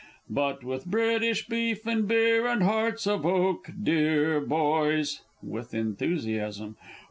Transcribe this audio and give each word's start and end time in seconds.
But 0.31 0.63
with 0.63 0.87
British 0.87 1.45
beef, 1.47 1.85
and 1.85 2.07
beer, 2.07 2.47
and 2.47 2.63
hearts 2.63 3.05
of 3.05 3.23
oak, 3.23 3.69
deah 3.83 4.39
boys! 4.41 5.21
(_With 5.47 5.75
enthusiasm. 5.75 6.75